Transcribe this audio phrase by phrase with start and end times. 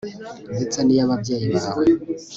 [0.55, 1.83] ndetse n iy ababyeyi bawe